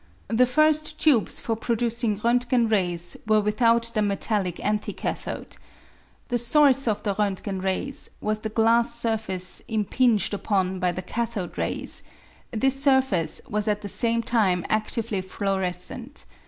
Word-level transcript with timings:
The 0.29 0.47
first 0.47 0.99
tubes 0.99 1.39
for 1.39 1.55
producing 1.55 2.19
Rontgen 2.21 2.71
rays 2.71 3.15
were 3.27 3.39
without 3.39 3.91
the 3.93 4.01
metallic 4.01 4.59
anti 4.65 4.93
cathode. 4.93 5.57
The 6.29 6.39
source 6.39 6.87
of 6.87 7.03
the 7.03 7.13
Rontgen 7.13 7.61
rays 7.63 8.09
was 8.19 8.39
the 8.39 8.49
glass 8.49 8.95
surface 8.99 9.59
impinged 9.67 10.33
upon 10.33 10.79
by 10.79 10.91
the 10.91 11.03
cathode 11.03 11.55
rays; 11.55 12.01
this 12.49 12.81
surface 12.81 13.41
was 13.47 13.67
at 13.67 13.83
the 13.83 13.87
same 13.89 14.23
time 14.23 14.63
adtively 14.71 15.23
fluorescent. 15.23 16.25